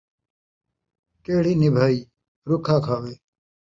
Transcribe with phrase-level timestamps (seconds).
[1.23, 1.99] کیڑھی نبھائی
[2.49, 3.13] رُکھا کھاوے